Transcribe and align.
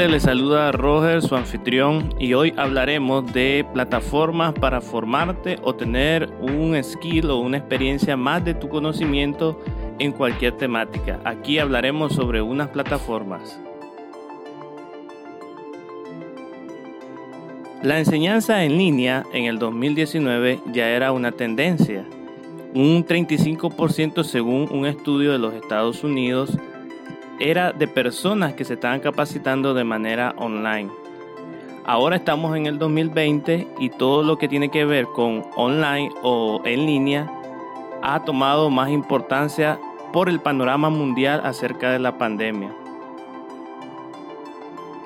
gente, 0.00 0.12
les 0.12 0.22
saluda 0.22 0.72
Roger, 0.72 1.20
su 1.20 1.36
anfitrión, 1.36 2.14
y 2.18 2.32
hoy 2.32 2.54
hablaremos 2.56 3.30
de 3.34 3.66
plataformas 3.74 4.54
para 4.54 4.80
formarte 4.80 5.58
o 5.62 5.74
tener 5.74 6.30
un 6.40 6.82
skill 6.82 7.30
o 7.30 7.36
una 7.36 7.58
experiencia 7.58 8.16
más 8.16 8.42
de 8.42 8.54
tu 8.54 8.70
conocimiento 8.70 9.60
en 9.98 10.12
cualquier 10.12 10.56
temática. 10.56 11.20
Aquí 11.24 11.58
hablaremos 11.58 12.14
sobre 12.14 12.40
unas 12.40 12.68
plataformas. 12.68 13.60
La 17.82 17.98
enseñanza 17.98 18.64
en 18.64 18.78
línea 18.78 19.24
en 19.34 19.44
el 19.44 19.58
2019 19.58 20.60
ya 20.72 20.88
era 20.88 21.12
una 21.12 21.32
tendencia. 21.32 22.06
Un 22.74 23.04
35% 23.04 24.24
según 24.24 24.66
un 24.70 24.86
estudio 24.86 25.32
de 25.32 25.38
los 25.38 25.52
Estados 25.52 26.04
Unidos 26.04 26.56
era 27.40 27.72
de 27.72 27.88
personas 27.88 28.52
que 28.52 28.64
se 28.64 28.74
estaban 28.74 29.00
capacitando 29.00 29.74
de 29.74 29.82
manera 29.82 30.34
online. 30.36 30.90
Ahora 31.86 32.16
estamos 32.16 32.56
en 32.56 32.66
el 32.66 32.78
2020 32.78 33.66
y 33.78 33.88
todo 33.88 34.22
lo 34.22 34.36
que 34.38 34.46
tiene 34.46 34.70
que 34.70 34.84
ver 34.84 35.06
con 35.06 35.44
online 35.56 36.10
o 36.22 36.60
en 36.64 36.86
línea 36.86 37.32
ha 38.02 38.22
tomado 38.24 38.70
más 38.70 38.90
importancia 38.90 39.80
por 40.12 40.28
el 40.28 40.40
panorama 40.40 40.90
mundial 40.90 41.40
acerca 41.42 41.90
de 41.90 41.98
la 41.98 42.18
pandemia. 42.18 42.74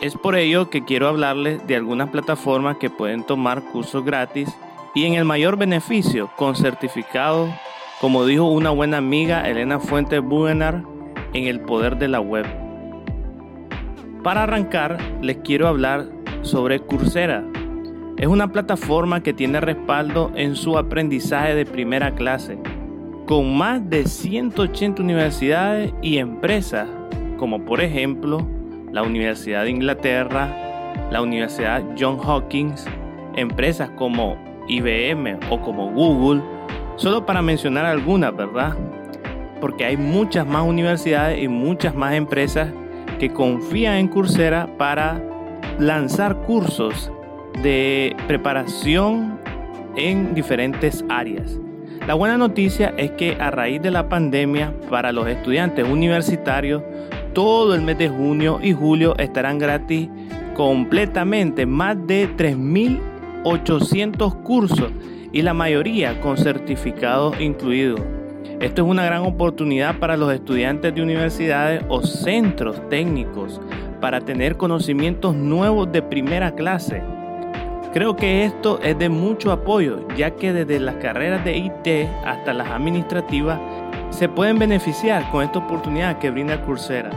Es 0.00 0.16
por 0.16 0.36
ello 0.36 0.70
que 0.70 0.84
quiero 0.84 1.08
hablarles 1.08 1.66
de 1.66 1.76
algunas 1.76 2.08
plataformas 2.08 2.78
que 2.78 2.88
pueden 2.88 3.24
tomar 3.24 3.62
cursos 3.64 4.04
gratis 4.04 4.48
y 4.94 5.04
en 5.04 5.14
el 5.14 5.24
mayor 5.24 5.56
beneficio 5.56 6.30
con 6.36 6.56
certificados, 6.56 7.50
como 8.00 8.24
dijo 8.24 8.44
una 8.44 8.70
buena 8.70 8.96
amiga 8.96 9.46
Elena 9.46 9.78
Fuentes 9.78 10.22
Buenar, 10.22 10.84
en 11.32 11.44
el 11.44 11.60
poder 11.60 11.98
de 11.98 12.08
la 12.08 12.20
web. 12.20 12.46
Para 14.22 14.42
arrancar, 14.42 14.98
les 15.22 15.38
quiero 15.38 15.66
hablar 15.66 16.06
sobre 16.42 16.80
Coursera. 16.80 17.44
Es 18.18 18.26
una 18.26 18.52
plataforma 18.52 19.22
que 19.22 19.32
tiene 19.32 19.60
respaldo 19.60 20.30
en 20.34 20.56
su 20.56 20.76
aprendizaje 20.76 21.54
de 21.54 21.64
primera 21.64 22.14
clase, 22.14 22.58
con 23.26 23.56
más 23.56 23.88
de 23.88 24.04
180 24.04 25.02
universidades 25.02 25.94
y 26.02 26.18
empresas, 26.18 26.86
como 27.38 27.64
por 27.64 27.80
ejemplo 27.80 28.46
la 28.92 29.02
Universidad 29.02 29.64
de 29.64 29.70
Inglaterra, 29.70 30.54
la 31.10 31.22
Universidad 31.22 31.82
John 31.98 32.18
Hopkins, 32.22 32.84
empresas 33.36 33.90
como 33.90 34.36
IBM 34.68 35.38
o 35.48 35.60
como 35.60 35.90
Google, 35.92 36.42
solo 36.96 37.24
para 37.24 37.40
mencionar 37.40 37.86
algunas, 37.86 38.36
¿verdad? 38.36 38.76
Porque 39.60 39.84
hay 39.84 39.96
muchas 39.96 40.46
más 40.46 40.66
universidades 40.66 41.42
y 41.42 41.48
muchas 41.48 41.94
más 41.94 42.14
empresas 42.14 42.68
que 43.18 43.30
confían 43.30 43.96
en 43.96 44.08
Coursera 44.08 44.68
para 44.78 45.22
lanzar 45.78 46.36
cursos 46.42 47.10
de 47.62 48.16
preparación 48.26 49.38
en 49.96 50.34
diferentes 50.34 51.04
áreas. 51.08 51.58
La 52.06 52.14
buena 52.14 52.38
noticia 52.38 52.94
es 52.96 53.10
que 53.12 53.36
a 53.38 53.50
raíz 53.50 53.82
de 53.82 53.90
la 53.90 54.08
pandemia 54.08 54.72
para 54.88 55.12
los 55.12 55.28
estudiantes 55.28 55.86
universitarios, 55.86 56.82
todo 57.34 57.74
el 57.74 57.82
mes 57.82 57.98
de 57.98 58.08
junio 58.08 58.58
y 58.62 58.72
julio 58.72 59.14
estarán 59.18 59.58
gratis 59.58 60.08
completamente 60.54 61.66
más 61.66 61.96
de 62.06 62.34
3.800 62.36 64.42
cursos 64.42 64.90
y 65.32 65.42
la 65.42 65.54
mayoría 65.54 66.20
con 66.20 66.36
certificados 66.36 67.40
incluidos. 67.40 68.00
Esto 68.58 68.82
es 68.82 68.88
una 68.88 69.04
gran 69.04 69.22
oportunidad 69.22 69.98
para 69.98 70.16
los 70.16 70.32
estudiantes 70.32 70.94
de 70.94 71.02
universidades 71.02 71.84
o 71.88 72.02
centros 72.02 72.80
técnicos 72.88 73.60
para 74.00 74.20
tener 74.20 74.56
conocimientos 74.56 75.34
nuevos 75.34 75.90
de 75.92 76.02
primera 76.02 76.54
clase. 76.54 77.02
Creo 77.92 78.16
que 78.16 78.44
esto 78.44 78.78
es 78.82 78.98
de 78.98 79.08
mucho 79.08 79.50
apoyo, 79.50 80.06
ya 80.16 80.32
que 80.32 80.52
desde 80.52 80.78
las 80.78 80.96
carreras 80.96 81.44
de 81.44 81.56
IT 81.56 82.08
hasta 82.24 82.52
las 82.52 82.68
administrativas 82.68 83.58
se 84.10 84.28
pueden 84.28 84.58
beneficiar 84.58 85.30
con 85.30 85.42
esta 85.42 85.58
oportunidad 85.60 86.18
que 86.18 86.30
brinda 86.30 86.62
Coursera. 86.62 87.10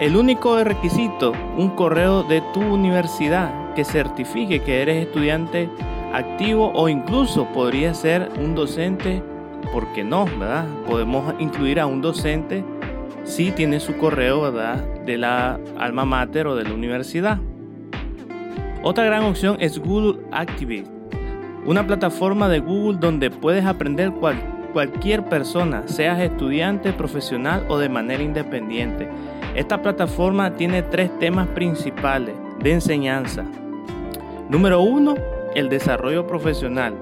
El 0.00 0.16
único 0.16 0.62
requisito, 0.64 1.32
un 1.56 1.70
correo 1.70 2.22
de 2.22 2.42
tu 2.52 2.60
universidad 2.60 3.74
que 3.74 3.84
certifique 3.84 4.60
que 4.60 4.82
eres 4.82 5.06
estudiante 5.06 5.68
activo 6.12 6.72
o 6.74 6.88
incluso 6.88 7.46
podría 7.52 7.94
ser 7.94 8.28
un 8.38 8.54
docente 8.54 9.22
¿por 9.72 9.92
qué 9.92 10.04
no? 10.04 10.24
¿verdad? 10.24 10.66
Podemos 10.86 11.34
incluir 11.38 11.80
a 11.80 11.86
un 11.86 12.02
docente 12.02 12.64
si 13.24 13.50
tiene 13.50 13.80
su 13.80 13.96
correo 13.96 14.42
¿verdad? 14.42 14.84
de 15.04 15.18
la 15.18 15.60
alma 15.78 16.04
mater 16.04 16.46
o 16.46 16.56
de 16.56 16.64
la 16.64 16.74
universidad. 16.74 17.38
Otra 18.82 19.04
gran 19.04 19.24
opción 19.24 19.56
es 19.60 19.78
Google 19.78 20.20
Activate, 20.32 20.90
una 21.66 21.86
plataforma 21.86 22.48
de 22.48 22.60
Google 22.60 22.98
donde 22.98 23.30
puedes 23.30 23.66
aprender 23.66 24.12
cualquier 24.72 25.24
persona, 25.28 25.86
seas 25.86 26.18
estudiante, 26.20 26.92
profesional 26.92 27.66
o 27.68 27.78
de 27.78 27.90
manera 27.90 28.22
independiente. 28.22 29.08
Esta 29.54 29.82
plataforma 29.82 30.54
tiene 30.54 30.82
tres 30.82 31.10
temas 31.18 31.48
principales 31.48 32.34
de 32.60 32.72
enseñanza. 32.72 33.44
Número 34.48 34.80
uno, 34.80 35.14
el 35.54 35.68
desarrollo 35.68 36.26
profesional. 36.26 36.94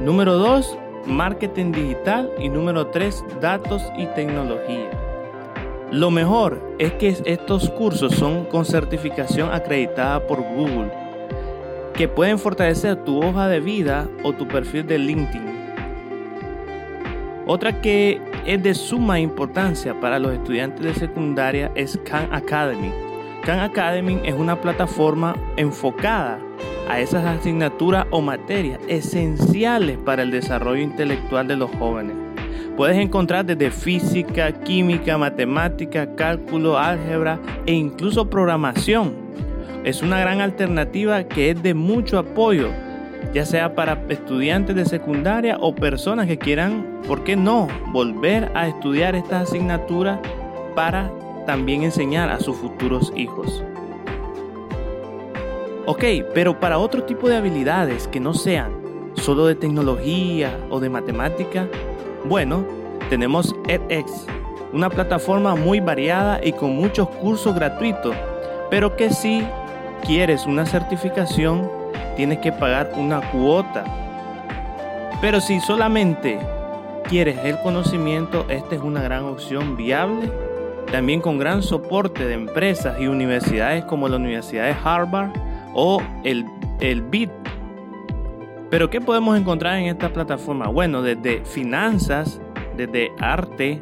Número 0.00 0.38
dos, 0.38 0.76
marketing 1.06 1.72
digital 1.72 2.30
y 2.38 2.48
número 2.48 2.88
3, 2.88 3.24
datos 3.40 3.82
y 3.96 4.06
tecnología. 4.06 4.90
Lo 5.90 6.10
mejor 6.10 6.62
es 6.78 6.92
que 6.94 7.16
estos 7.24 7.68
cursos 7.70 8.14
son 8.14 8.44
con 8.44 8.64
certificación 8.64 9.52
acreditada 9.52 10.26
por 10.26 10.40
Google, 10.40 10.92
que 11.94 12.06
pueden 12.06 12.38
fortalecer 12.38 13.04
tu 13.04 13.22
hoja 13.22 13.48
de 13.48 13.60
vida 13.60 14.08
o 14.22 14.32
tu 14.32 14.46
perfil 14.46 14.86
de 14.86 14.98
LinkedIn. 14.98 15.50
Otra 17.46 17.80
que 17.80 18.20
es 18.46 18.62
de 18.62 18.74
suma 18.74 19.18
importancia 19.18 19.98
para 19.98 20.18
los 20.18 20.32
estudiantes 20.32 20.84
de 20.84 20.94
secundaria 20.94 21.72
es 21.74 21.98
Khan 22.04 22.28
Academy. 22.30 22.92
Khan 23.42 23.58
Academy 23.58 24.20
es 24.22 24.34
una 24.34 24.60
plataforma 24.60 25.34
enfocada 25.56 26.38
a 26.90 26.98
esas 26.98 27.24
asignaturas 27.24 28.06
o 28.10 28.20
materias 28.20 28.80
esenciales 28.88 29.96
para 29.98 30.22
el 30.22 30.32
desarrollo 30.32 30.82
intelectual 30.82 31.46
de 31.46 31.56
los 31.56 31.70
jóvenes. 31.76 32.16
Puedes 32.76 32.98
encontrar 32.98 33.44
desde 33.44 33.70
física, 33.70 34.50
química, 34.50 35.16
matemática, 35.16 36.16
cálculo, 36.16 36.76
álgebra 36.76 37.38
e 37.64 37.74
incluso 37.74 38.28
programación. 38.28 39.14
Es 39.84 40.02
una 40.02 40.18
gran 40.18 40.40
alternativa 40.40 41.22
que 41.22 41.50
es 41.50 41.62
de 41.62 41.74
mucho 41.74 42.18
apoyo, 42.18 42.70
ya 43.32 43.46
sea 43.46 43.76
para 43.76 44.02
estudiantes 44.08 44.74
de 44.74 44.84
secundaria 44.84 45.58
o 45.60 45.72
personas 45.72 46.26
que 46.26 46.38
quieran, 46.38 47.02
¿por 47.06 47.22
qué 47.22 47.36
no?, 47.36 47.68
volver 47.92 48.50
a 48.54 48.66
estudiar 48.66 49.14
estas 49.14 49.48
asignaturas 49.48 50.18
para 50.74 51.08
también 51.46 51.84
enseñar 51.84 52.30
a 52.30 52.40
sus 52.40 52.56
futuros 52.56 53.12
hijos. 53.14 53.62
Ok, 55.86 56.04
pero 56.34 56.60
para 56.60 56.78
otro 56.78 57.04
tipo 57.04 57.28
de 57.28 57.36
habilidades 57.36 58.06
que 58.06 58.20
no 58.20 58.34
sean 58.34 58.70
solo 59.14 59.46
de 59.46 59.54
tecnología 59.54 60.56
o 60.68 60.78
de 60.78 60.90
matemática, 60.90 61.68
bueno, 62.24 62.64
tenemos 63.08 63.54
edX, 63.66 64.26
una 64.72 64.90
plataforma 64.90 65.54
muy 65.54 65.80
variada 65.80 66.40
y 66.44 66.52
con 66.52 66.76
muchos 66.76 67.08
cursos 67.08 67.54
gratuitos, 67.54 68.14
pero 68.70 68.94
que 68.94 69.10
si 69.10 69.42
quieres 70.06 70.46
una 70.46 70.66
certificación, 70.66 71.68
tienes 72.14 72.38
que 72.38 72.52
pagar 72.52 72.92
una 72.96 73.20
cuota. 73.30 73.84
Pero 75.20 75.40
si 75.40 75.60
solamente 75.60 76.38
quieres 77.08 77.38
el 77.42 77.58
conocimiento, 77.58 78.44
esta 78.48 78.74
es 78.74 78.82
una 78.82 79.02
gran 79.02 79.24
opción 79.24 79.76
viable, 79.76 80.30
también 80.92 81.20
con 81.20 81.38
gran 81.38 81.62
soporte 81.62 82.26
de 82.26 82.34
empresas 82.34 83.00
y 83.00 83.06
universidades 83.06 83.84
como 83.84 84.08
la 84.08 84.16
Universidad 84.16 84.66
de 84.66 84.76
Harvard, 84.84 85.30
o 85.74 86.02
el, 86.24 86.44
el 86.80 87.02
BIT. 87.02 87.30
Pero 88.70 88.88
¿qué 88.88 89.00
podemos 89.00 89.38
encontrar 89.38 89.78
en 89.78 89.86
esta 89.86 90.12
plataforma? 90.12 90.68
Bueno, 90.68 91.02
desde 91.02 91.44
finanzas, 91.44 92.40
desde 92.76 93.12
arte, 93.18 93.80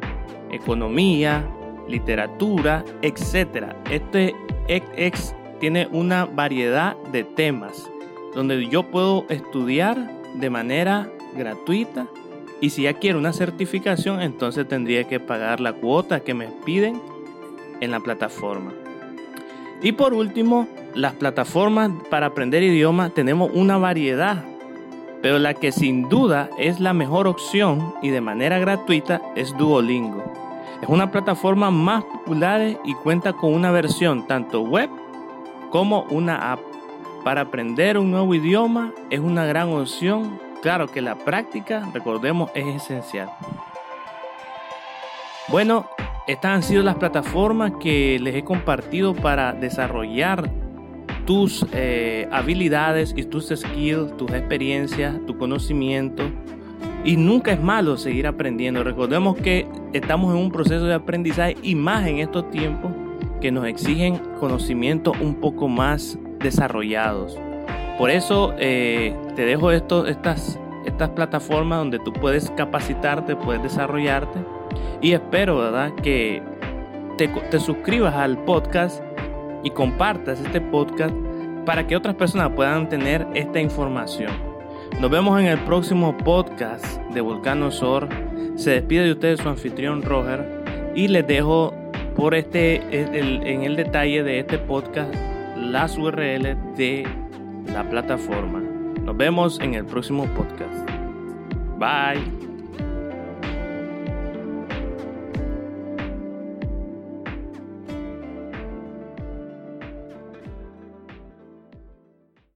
economía, 0.51 1.47
literatura, 1.87 2.83
etc. 3.01 3.73
Este 3.89 4.35
X 4.67 5.35
tiene 5.59 5.87
una 5.91 6.25
variedad 6.25 6.95
de 7.11 7.23
temas 7.23 7.89
donde 8.33 8.67
yo 8.67 8.83
puedo 8.83 9.25
estudiar 9.29 10.21
de 10.35 10.49
manera 10.49 11.11
gratuita 11.35 12.07
y 12.61 12.69
si 12.69 12.83
ya 12.83 12.93
quiero 12.93 13.19
una 13.19 13.33
certificación 13.33 14.21
entonces 14.21 14.67
tendría 14.67 15.05
que 15.05 15.19
pagar 15.19 15.59
la 15.59 15.73
cuota 15.73 16.19
que 16.21 16.33
me 16.33 16.47
piden 16.65 17.01
en 17.81 17.91
la 17.91 17.99
plataforma. 17.99 18.73
Y 19.81 19.93
por 19.93 20.13
último, 20.13 20.67
las 20.93 21.13
plataformas 21.13 21.91
para 22.09 22.27
aprender 22.27 22.63
idiomas 22.63 23.13
tenemos 23.13 23.51
una 23.53 23.77
variedad, 23.77 24.43
pero 25.21 25.39
la 25.39 25.53
que 25.53 25.71
sin 25.71 26.09
duda 26.09 26.49
es 26.57 26.79
la 26.79 26.93
mejor 26.93 27.27
opción 27.27 27.93
y 28.01 28.09
de 28.09 28.21
manera 28.21 28.59
gratuita 28.59 29.21
es 29.35 29.55
Duolingo. 29.57 30.33
Es 30.81 30.89
una 30.89 31.11
plataforma 31.11 31.71
más 31.71 32.03
popular 32.03 32.77
y 32.83 32.93
cuenta 32.95 33.33
con 33.33 33.53
una 33.53 33.71
versión 33.71 34.27
tanto 34.27 34.61
web 34.61 34.89
como 35.71 36.03
una 36.09 36.51
app. 36.51 36.59
Para 37.23 37.41
aprender 37.41 37.97
un 37.97 38.11
nuevo 38.11 38.33
idioma 38.33 38.93
es 39.09 39.19
una 39.19 39.45
gran 39.45 39.69
opción. 39.69 40.39
Claro 40.61 40.87
que 40.87 41.01
la 41.01 41.15
práctica, 41.15 41.87
recordemos, 41.93 42.49
es 42.53 42.65
esencial. 42.67 43.29
Bueno, 45.49 45.89
estas 46.29 46.51
han 46.51 46.63
sido 46.63 46.83
las 46.83 46.95
plataformas 46.95 47.71
que 47.79 48.19
les 48.21 48.35
he 48.35 48.43
compartido 48.43 49.15
para 49.15 49.51
desarrollar 49.51 50.51
tus 51.25 51.65
eh, 51.73 52.27
habilidades 52.31 53.15
y 53.17 53.23
tus 53.23 53.47
skills, 53.47 54.15
tus 54.15 54.31
experiencias, 54.31 55.15
tu 55.25 55.39
conocimiento. 55.39 56.23
Y 57.03 57.17
nunca 57.17 57.51
es 57.51 57.59
malo 57.59 57.97
seguir 57.97 58.27
aprendiendo. 58.27 58.83
Recordemos 58.83 59.37
que 59.37 59.67
estamos 59.93 60.35
en 60.35 60.39
un 60.39 60.51
proceso 60.51 60.85
de 60.85 60.93
aprendizaje 60.93 61.57
y 61.63 61.73
más 61.73 62.05
en 62.05 62.19
estos 62.19 62.51
tiempos 62.51 62.91
que 63.41 63.51
nos 63.51 63.65
exigen 63.65 64.19
conocimientos 64.39 65.19
un 65.19 65.33
poco 65.33 65.67
más 65.67 66.19
desarrollados. 66.37 67.39
Por 67.97 68.11
eso 68.11 68.53
eh, 68.59 69.15
te 69.35 69.45
dejo 69.45 69.71
esto, 69.71 70.05
estas, 70.05 70.59
estas 70.85 71.09
plataformas 71.09 71.79
donde 71.79 71.97
tú 71.97 72.13
puedes 72.13 72.51
capacitarte, 72.51 73.35
puedes 73.35 73.63
desarrollarte. 73.63 74.58
Y 75.01 75.13
espero 75.13 75.57
¿verdad? 75.57 75.93
que 75.95 76.41
te, 77.17 77.59
suscribas 77.59 78.15
al 78.15 78.37
podcast 78.45 79.03
y 79.63 79.71
compartas 79.71 80.39
este 80.39 80.61
podcast 80.61 81.13
para 81.65 81.85
que 81.85 81.95
otras 81.95 82.15
personas 82.15 82.51
puedan 82.55 82.89
tener 82.89 83.27
esta 83.33 83.59
información. 83.59 84.31
Nos 84.99 85.11
vemos 85.11 85.39
en 85.39 85.47
el 85.47 85.59
próximo 85.59 86.17
podcast 86.17 86.85
de 87.13 87.21
Volcano 87.21 87.71
Sor. 87.71 88.07
Se 88.55 88.71
despide 88.71 89.03
de 89.03 89.11
ustedes 89.11 89.39
su 89.39 89.49
anfitrión 89.49 90.01
Roger 90.01 90.91
y 90.95 91.07
les 91.07 91.27
dejo 91.27 91.73
por 92.15 92.35
este 92.35 92.81
en 92.91 93.63
el 93.63 93.75
detalle 93.75 94.23
de 94.23 94.39
este 94.39 94.57
podcast 94.57 95.13
las 95.55 95.97
URL 95.97 96.75
de 96.75 97.07
la 97.73 97.89
plataforma. 97.89 98.59
Nos 99.03 99.15
vemos 99.17 99.59
en 99.59 99.73
el 99.73 99.85
próximo 99.85 100.25
podcast. 100.35 100.89
Bye. 101.77 102.58